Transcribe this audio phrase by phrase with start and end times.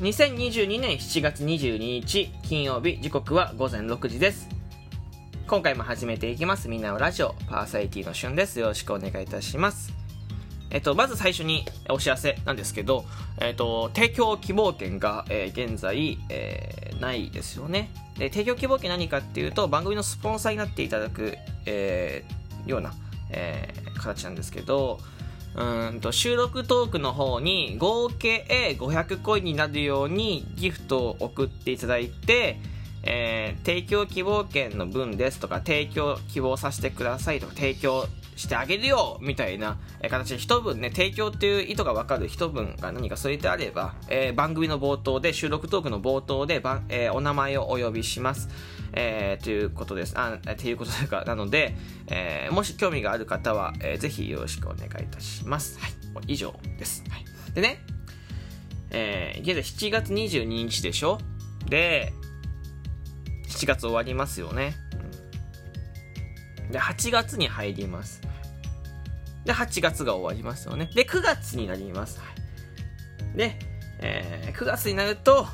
[0.00, 4.48] 2022年7月22日金曜日時刻は午前6時です。
[5.48, 6.68] 今回も始めていきます。
[6.68, 8.60] みんなのラジオパーサイティのしゅんです。
[8.60, 9.92] よろしくお願いいたします。
[10.70, 13.06] えっと、まず最初にお知らせなんですけど、
[13.40, 17.90] えっと、提供希望券が、えー、現在、えー、ないですよね。
[18.16, 21.36] で、提供希望券何かっていうと、番組のスポンサーになっていただく、
[21.66, 22.94] えー、ような、
[23.30, 25.00] えー、形なんですけど、
[25.58, 32.60] うんと収録トークの方に合計500コインになるようにギフトを送っていただいて、
[33.02, 48.48] えー、提供希望券の分ですとか提供希望させてくださいとか提供してあげるよみたいな形で一文ね提供っていう意図が分かる一文が何か添えてあれば、えー、番組の冒頭で収録トークの冒頭で、えー、お名前をお呼びします、
[48.92, 50.14] えー、ということです。
[50.16, 55.78] あ、ということというか、なので、えー、もし興味がある方は、えー、ぜひよろしくお願いいたします。
[55.78, 55.92] はい。
[56.26, 57.04] 以上です。
[57.10, 57.24] はい。
[57.54, 57.78] でね、
[58.90, 61.18] えー、現在7月22日でしょ？
[61.68, 62.12] で、
[63.48, 64.74] 7月終わりますよね。
[66.70, 68.20] で、8月に入ります。
[69.44, 70.90] で、8月が終わりますよね。
[70.94, 72.20] で、9月になります。
[72.20, 72.26] は
[73.34, 73.58] い、で、
[74.00, 75.46] えー、9月になると、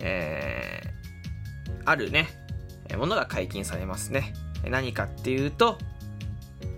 [0.00, 0.97] えー、
[1.88, 2.28] あるね、
[2.96, 4.34] ものが解禁されますね。
[4.64, 5.78] 何かっていうと、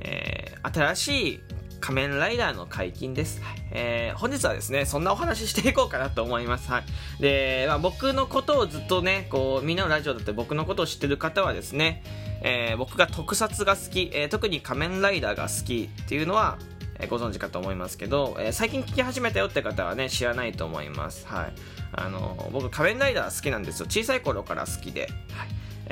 [0.00, 1.40] えー、新しい
[1.80, 3.40] 仮面ライダーの解禁です。
[3.72, 6.70] えー、本日はですね、そんなお話ししていこうかなと思います。
[6.70, 6.80] は
[7.18, 7.22] い。
[7.22, 12.04] で、まあ、僕のことをずっとね、こう、みんなのラジオだって僕のことを知ってる方はですね、
[12.42, 16.58] えー、僕が特撮が好き、えー、特に仮面ライダーが好きっていうのは、
[17.00, 21.26] えご存知かと思いますけど、え最近聞き始めたよって方はね、知らないと思います。
[21.26, 21.52] はい。
[21.92, 23.86] あの、僕仮面ライダー好きなんですよ。
[23.86, 25.02] 小さい頃から好きで。
[25.02, 25.10] はい。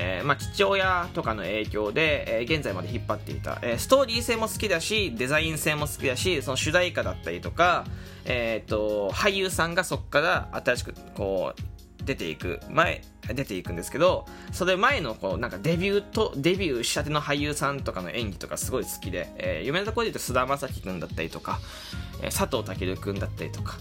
[0.01, 7.85] えー、まあ、父親とかの影響で、えー、現在まで引っ張っていた、えー、ストーリー性も好きだしデザイン性も好きだしその主題歌だったりとか、
[8.25, 11.63] えーと、俳優さんがそこから新しくこう
[12.09, 13.03] 出ていく前
[13.35, 21.61] 出ていくんですけどそれ前のこうなんかデビューとデビューしたての俳優さんとかの演技とかすごい好きで、えー、有名なところで言うと菅田将暉君だったりとか、
[22.23, 23.77] えー、佐藤健君だったりとか、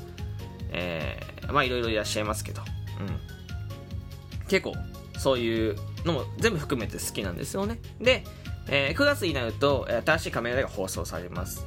[0.72, 2.62] えー、まあいろいろいらっしゃいますけど、
[3.00, 4.74] うん、結構
[5.18, 7.80] そういうのも全部含めて好きなんですよね。
[8.02, 8.26] で、
[8.68, 11.66] えー、9月になると、新しい仮面ライダーが放送されます。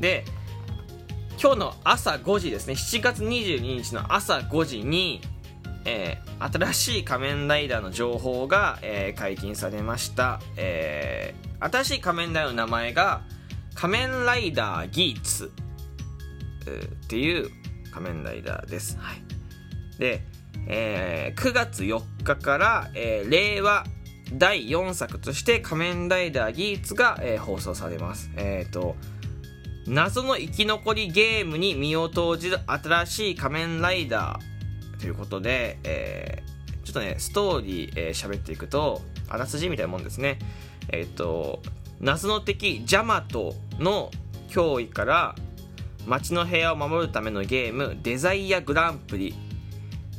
[0.00, 0.24] で、
[1.40, 5.20] 今日の朝5時ですね、7月22日の朝5時に、
[5.84, 13.22] えー、新しい仮面ライダーの情報が、えー、解禁されました、えー、新しい仮面ライダーの名前が
[13.74, 15.52] 仮面ライダーギーツ、
[16.66, 17.50] えー、っていう
[17.92, 20.22] 仮面ライダーです、はい、で、
[20.66, 23.84] えー、9月4日から、えー、令和
[24.32, 28.30] 第4作として仮面ライダーギーツが、えー、放送されます。
[28.36, 28.96] えっ、ー、と、
[29.86, 34.53] 謎の生き残りゲームに身を投じる新しい仮面ライダー
[35.04, 40.38] ということで、えー、ちょっとね、ストーリー、えー、っていくと、あらすじみたいなもんですね。
[40.88, 41.60] えっ、ー、と、
[42.00, 44.10] 謎の敵ジャマトの
[44.48, 45.34] 脅威から
[46.06, 49.34] 街の部屋を守るためのゲームデザイアグランプリ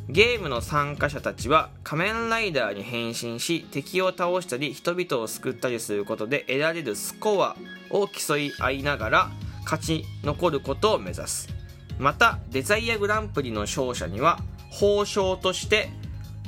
[0.07, 7.55] ゲームの参加者たちは仮面ライダーに変身し敵を倒したり人々を救ったりすることで得られるスコア
[7.89, 9.31] を競い合いながら
[9.63, 11.49] 勝ち残ることを目指す
[11.97, 14.39] またデザイアグランプリの勝者には
[14.79, 15.89] 報奨として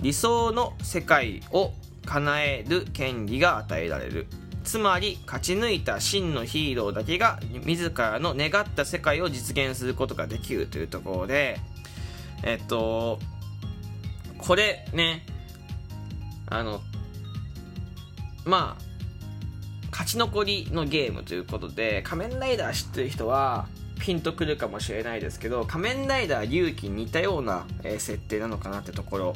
[0.02, 1.72] 理想の世界を
[2.06, 4.28] 叶える権利が与えられる。
[4.64, 11.58] つまり勝ち抜いた真のヒーローだけが自らの願った世界を実現することができるというところで
[12.44, 13.18] えっと
[14.38, 15.26] これね、
[16.48, 16.82] あの、
[18.46, 18.84] まあ、
[19.92, 23.68] 勝ち残りのゲームということで、仮面ライダー知ってる人は、
[24.00, 29.34] ピンとくるかもしれないですけど、仮面ライダー龍騎に似たような、え、設定なのかなってところ。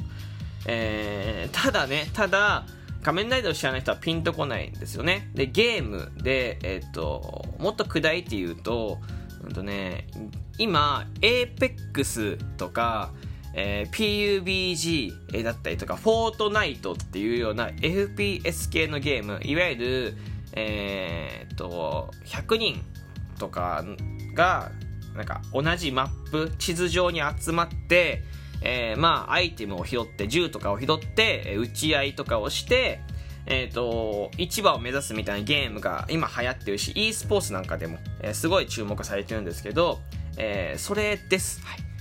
[0.65, 2.65] えー、ただね、ただ、
[3.01, 5.29] 仮面ライダーを知らない人はピンとこないんですよね。
[5.33, 8.99] で、ゲームで、えっ、と、もっと砕いて言うと、
[9.43, 10.07] うんとね、
[10.57, 13.11] 今、APEX とか、
[13.53, 20.17] えー、PUBG だったりとか、フォートナイトっていうような FPS 系のゲーム、いわゆる、
[20.53, 22.81] えー、っと、100人
[23.39, 23.83] とか
[24.33, 24.71] が、
[25.15, 28.23] なんか同じマップ、地図上に集まって、
[28.63, 33.01] えー、まあ、アイテムを拾って、銃とかを拾って、撃ち合いとかをして、
[33.47, 39.99] えっ、ー、と、市場を目指すみたいなゲームが今流行ってるし、e スポーツなんかでも、えー、すごい注目されてるんですけど、
[40.37, 41.65] えー、それです。
[41.65, 41.91] はい。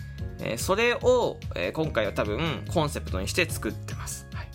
[0.43, 4.49] えー、それを、えー、今回は多分コンセプトにして作ってます、はい、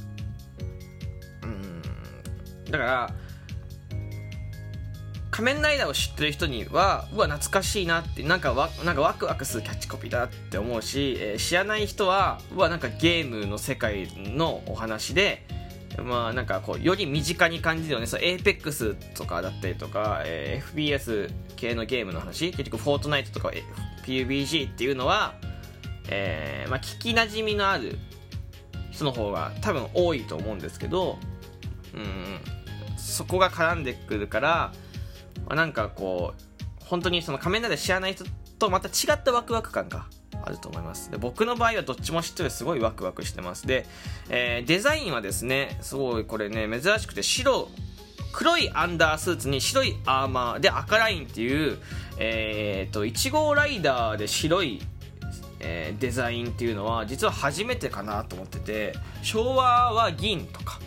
[1.43, 3.13] うんだから
[5.35, 15.45] 仮面ライダーを知ってる人にはうわ懐かしいなってなんかわなんかワクワクするキャッチコピーだって思うし、えー、知らない人はうわなんかゲームの世界のお話で
[16.01, 18.07] まあなんかこうより身近に感じるよね。
[18.07, 22.51] そう APEX とかだったりとか、えー、FPS 系のゲームの話。
[22.51, 23.51] 結局フォートナイトとか
[24.05, 25.35] PUBG っていうのは、
[26.07, 27.97] えーまあ、聞きなじみのある
[28.91, 31.17] 人の方が多分多いと思うんですけど
[31.93, 32.39] うん。
[32.97, 34.73] そこが絡んでくるから
[35.47, 38.25] まあ、なんかこう本当にその仮面ライダー知らない人
[38.59, 40.05] とまた違ったワクワク感が
[40.43, 41.11] あると思います。
[41.11, 43.67] で僕の場合はどっちも知っててすごいワクワクしてます。
[43.67, 43.85] で、
[44.29, 47.67] えー、デザインはですねすごいこれね珍しくて白
[48.31, 51.77] 黒いアンダースーツに白いアーマーで赤ラインっていう
[52.17, 54.81] えー、と1号ライダーで白い
[55.59, 58.93] えー、デザインっていうのは実は初めてかなと思ってて
[59.23, 60.79] 昭和は銀とか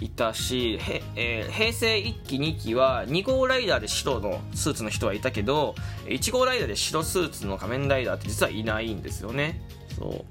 [0.00, 0.78] いたし、
[1.14, 5.74] えー、平成1期2期は2号ライダーで白のスーツの人はいたけど
[6.06, 9.60] 1号ライダーで白スーツの仮面ライダーって実はいないんですよね。
[9.98, 10.24] そ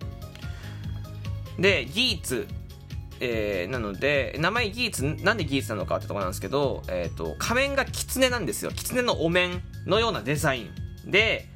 [1.57, 1.61] う。
[1.61, 2.47] でギーツ
[3.21, 8.71] えー、なので名前ギーツなんでギーツなのかってとこなんですけど、えーと、仮面が狐なんですよ。
[8.71, 10.69] 狐のお面のようなデザイン。
[11.11, 11.48] で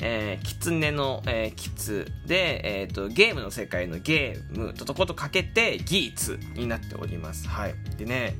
[0.00, 7.48] えー、キツネの、えー、キツで、えーと、ゲームの世界のゲームととことかけてギーツになっております。
[7.48, 7.74] はい。
[7.96, 8.34] でね、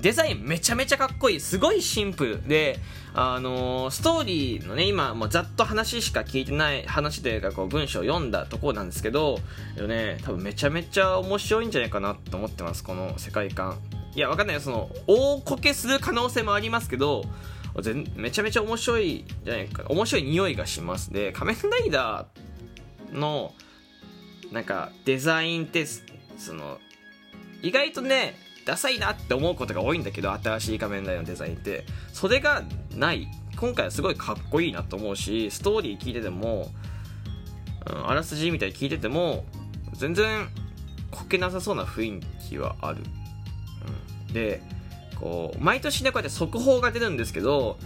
[0.00, 1.40] デザインめちゃめちゃかっこいい。
[1.40, 2.78] すごいシンプルで、
[3.14, 9.38] あのー、ストーリーのね、今、もうざっと話しか聞いてない、話というか、こう、文章を読んだところなんですけど、
[9.76, 13.78] ね、多分めちゃめちゃ面白いんじゃないかなと思ってます、この世界観。
[14.16, 14.60] いや、わかんない。
[14.60, 17.24] その、大こけする可能性もありますけど、
[18.16, 19.84] めちゃめちゃ面白いじゃないか。
[19.88, 21.12] 面白い匂いがします。
[21.12, 23.54] で仮面ライダーの
[24.52, 26.78] なんかデザインってその
[27.62, 31.84] 意外とねダサいなって思うことが多いんだけど新しい仮面ライダーのデザインって。
[32.12, 32.62] それが
[32.94, 33.28] ない。
[33.56, 36.72] 今回はすごいかっこいいなと思うしストーリー聞いてても、
[37.86, 39.44] あらすじみたいに聞いてても
[39.92, 40.48] 全然
[41.12, 42.98] こけなさそうな雰囲気はある、
[44.26, 44.60] うん、で
[45.20, 47.78] こう毎年ねこうやって速報が出るんですけど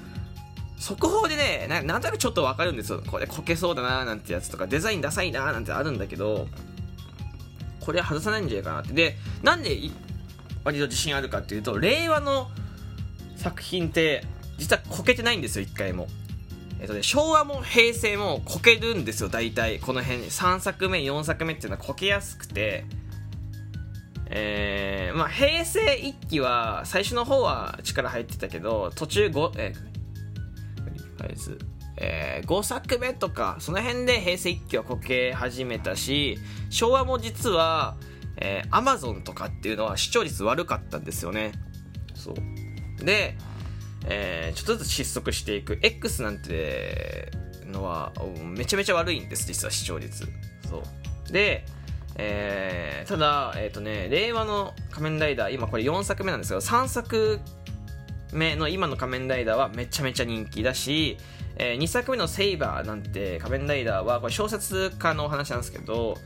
[0.79, 3.03] 速報でねななんとなくちょっとわかるんですよ。
[3.07, 6.49] これこけそうだななんてやつとかデザインダサいななんてあるんだけど
[7.81, 8.93] これは外さないんじゃないかなって。
[8.93, 9.77] でなんで
[10.65, 12.49] 割と自信あるかっていうと令和の
[13.37, 14.25] 作品って
[14.59, 16.09] 実はこけてないんですよ1回も。
[16.81, 19.81] えっとね、昭和も平成もこけるんですよ大体。
[19.81, 22.85] この辺3作目4作目っていうのはこけやすくて。
[24.41, 31.59] えー、まあ、平成1期は最初の方は力入ってたけど途中5、えー、
[31.97, 36.39] えー、5作目とかその辺で平成1期はこけ始めたし
[36.71, 37.97] 昭和も実は、
[38.37, 41.53] えー、Amazon とかっていうのは視聴率悪かったんですよね。
[42.15, 43.05] そう。
[43.05, 43.37] で、
[44.07, 45.79] えー、ちょっとずつ失速していく。
[45.83, 47.33] X なんて
[47.67, 48.13] のは
[48.43, 50.29] めちゃめちゃ悪いんです実は視聴率。
[50.69, 50.83] そ
[51.29, 51.33] う。
[51.33, 51.65] で
[52.19, 57.41] えー、ただ、えっ、ー、とね、令和の仮面ライダー、今これ4作目なんですけど、3作
[58.33, 61.17] 目の今の仮面ライダーはめちゃめちゃ人気だし、
[61.57, 66.17] えー、2作目のセイバーなんて仮面ライダーは、これ小説家のお話なんですけど、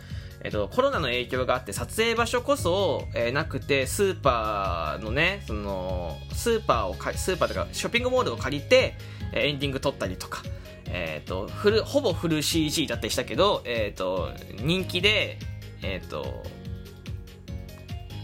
[0.45, 8.97] えっと、コロナの影響があって撮影場所こそ、えー、なくてスーパーのねそのスーパーをスーパーとかショッピングモールを借りて、
[9.33, 10.43] えエンディング撮ったりとか、
[10.87, 14.31] えーと、フルほぼフル CG だったりしたけど、えーと
[14.65, 15.39] 人気で
[15.83, 16.43] えっ、ー、と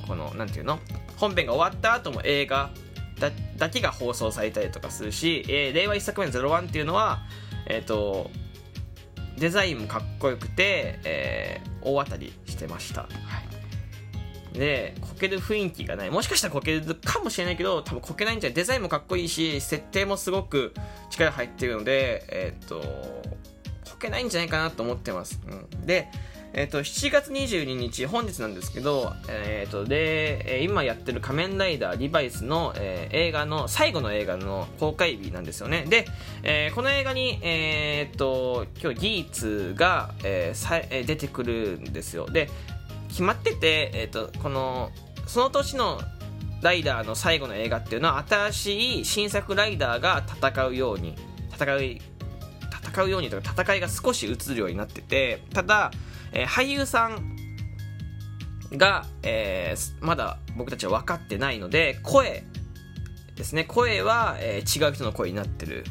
[0.07, 0.79] このなんていうの？
[1.17, 2.71] 本編が終わった後も映画
[3.19, 7.21] だだけが放送されたりとかするし、えー、令和1作目の「01」っていうのは
[7.67, 8.31] えっ、ー、と
[9.37, 13.09] デザインもかっこよくて、えー、大当たりしてました、は
[14.55, 16.11] い、でこける雰囲気がない。
[16.11, 18.55] もしかしたらこけるかもしれないけど多分こけないんじゃない？
[18.55, 20.73] デザインもかっこいいし設定もすごく
[21.11, 26.09] 力入ってるのでえっ、ー、とこけないんじゃないかなと思ってます、うん、で
[26.55, 35.85] えっ、と、7月22日、本日なんですけど、えっ、と、で、今やってる仮面ライダーリバイスの、えー、映画の、最後の映画の公開日なんですよね。
[35.89, 36.07] で、
[36.43, 42.27] えー、この映画に、えっ、と、今日ギーツが、えーさえ出てくるんですよ。
[42.27, 42.49] で、
[43.09, 44.91] 決まってて、えっ、と、この、
[45.27, 46.01] その年の
[46.63, 51.15] ライダーの最後の映画っていうのは、新しい新作ライダーが戦うように、
[51.53, 55.93] 戦う、戦うようにとか、戦いが少し映るようになってて、ただ、
[56.33, 57.37] えー、俳優さん
[58.73, 62.45] が、えー、まだ僕たちは分かってないので声
[63.37, 63.65] ですね。
[63.65, 65.85] 声は、えー、違う人の声になってる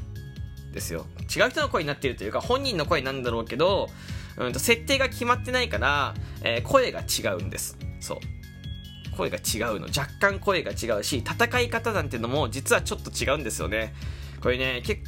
[0.74, 1.06] ですよ。
[1.36, 3.90] 違う人の声になってるというか本人の声なんだろうけど、
[4.38, 6.14] うん、と設定が決まってないから、
[6.44, 7.78] えー、声が違うんです。
[8.00, 8.18] そう。
[9.16, 9.88] 声が違うの。
[9.88, 13.94] 若干声が違うし戦い方なんてのも実はちょっと違うんですよね。
[14.42, 15.02] これね結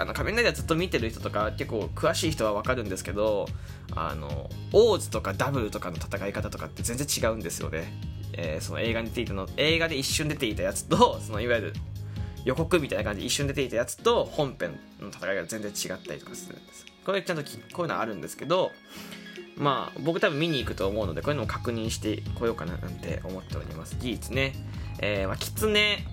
[0.00, 3.46] あの仮面ライダーずっと見てる人とか結構詳しい人は分かるんですけど
[3.94, 7.92] あのオーズとかダブルとかの戦い方とかって全然違うんですよね、
[8.32, 11.72] えー、その映画に出ていたの映画で一瞬出ていたやつと そのいわゆる
[12.44, 16.86] 予告みたいな感じで一瞬出ていたやつと本編の戦いが全然違ったりとかするんです。
[17.04, 18.72] これちゃんとこういうのあるんですけど
[19.56, 23.96] まあ僕多分見に行くと思うのでこういうのも確認してこようかななんて思っております。
[23.98, 24.54] 事実ね。
[25.00, 26.06] えー、まあ、キツネ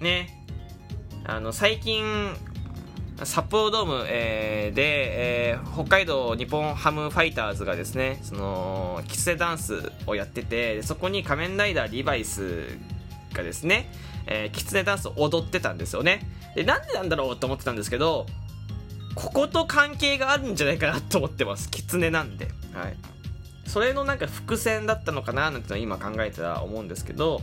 [0.00, 0.44] ね。
[1.24, 2.34] あの最近
[3.24, 12.66] 札幌ドーム、えー、で、えー、北海道日本ハムファイターズがですねそのキツネダンスをやっててそこに仮面ライダーリバイス
[13.32, 13.90] がですね、
[14.26, 16.20] えー、キツネダンスを踊ってたんですよね。
[16.54, 18.26] でなんでなんだろうと思ってたんですけど
[19.14, 22.48] ここと関係があるんじゃないかなと思ってますキツネなんで。
[22.74, 22.96] はい。
[23.66, 27.40] それのなんか伏線だったのかななんてのは今考えてたら思うんですけど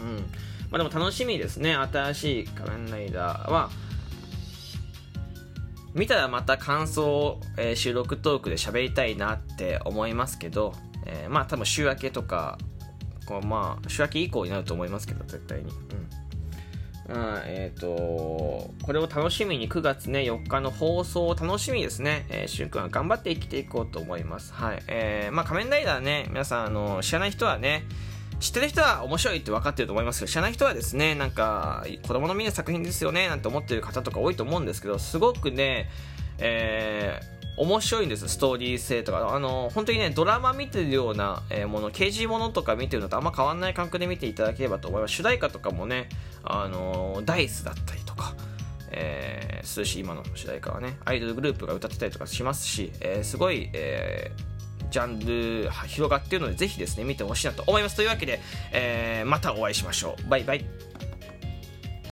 [0.00, 0.16] うん。
[0.70, 1.74] まあでも楽しみですね。
[1.74, 3.70] 新しい仮面ライダーは
[5.94, 10.74] 見たらまた感想を、えー、収録トークで喋りたいなって思いますけど、
[11.06, 12.58] えー、まあ多分週明けとか
[13.26, 15.64] こうまあ週明け以降になると思いますけど絶対に。
[15.64, 16.08] うん。
[17.10, 24.52] あえっ、ー、とこれを楽しみに9月ね4日の放送を楽しみですね、えー、しゅんくんは頑張って生きていこうと思います。
[24.52, 24.82] はい。
[24.88, 27.84] えー、まあ仮面ライダーね皆さんあの知らない人はね
[28.40, 35.88] 知ってる人は面白いって分かってると思いますけど知らない人はですねなんか子供の見る作品ですよねなんて思ってる方とか多いと思うんですけどすごくね
[36.40, 39.34] えー、面白いんですストーリー性とか。
[39.34, 45.14] あの本当にねドラマ見てるような、えもの刑事ものとか見てるのとあんま変わんない感覚で見ていただければと思います。
[45.14, 46.08] 主題歌とかもね
[46.44, 48.34] あのダイスだったりとか
[48.90, 54.47] えー、するし今の主題歌はねアイドルグループが歌ってたりとかしますし、えー、すごい、えー
[54.90, 57.96] ジャンル広がっているのでぜひですね見てほしいなと思います。
[57.96, 58.40] というわけで、
[58.72, 60.28] えー、またお会いしましょう。
[60.28, 60.87] バイバイ。